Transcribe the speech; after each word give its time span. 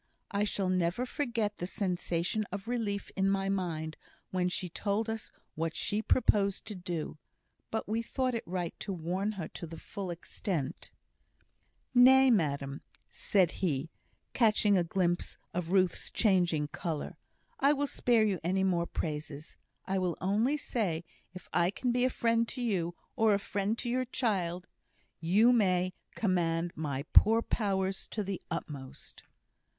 I 0.31 0.45
shall 0.45 0.69
never 0.69 1.05
forget 1.05 1.59
the 1.59 1.67
sensation 1.67 2.43
of 2.51 2.67
relief 2.67 3.11
in 3.15 3.29
my 3.29 3.49
mind 3.49 3.97
when 4.31 4.49
she 4.49 4.67
told 4.67 5.07
us 5.11 5.31
what 5.53 5.75
she 5.75 6.01
proposed 6.01 6.65
to 6.65 6.75
do; 6.75 7.19
but 7.69 7.87
we 7.87 8.01
thought 8.01 8.33
it 8.33 8.41
right 8.47 8.73
to 8.79 8.91
warn 8.93 9.33
her 9.33 9.47
to 9.49 9.67
the 9.67 9.77
full 9.77 10.09
extent 10.09 10.89
"Nay, 11.93 12.31
madam," 12.31 12.81
said 13.11 13.51
he, 13.61 13.91
catching 14.33 14.75
a 14.75 14.83
glimpse 14.83 15.37
of 15.53 15.69
Ruth's 15.69 16.09
changing 16.09 16.69
colour, 16.69 17.15
"I 17.59 17.71
will 17.73 17.85
spare 17.85 18.23
you 18.25 18.39
any 18.43 18.63
more 18.63 18.87
praises. 18.87 19.55
I 19.85 19.99
will 19.99 20.17
only 20.19 20.57
say, 20.57 21.03
if 21.35 21.47
I 21.53 21.69
can 21.69 21.91
be 21.91 22.05
a 22.05 22.09
friend 22.09 22.47
to 22.47 22.61
you, 22.63 22.95
or 23.15 23.35
a 23.35 23.39
friend 23.39 23.77
to 23.77 23.87
your 23.87 24.05
child, 24.05 24.65
you 25.19 25.53
may 25.53 25.93
command 26.15 26.73
my 26.75 27.03
poor 27.13 27.43
powers 27.43 28.07
to 28.07 28.23
the 28.23 28.41
utmost." 28.49 29.25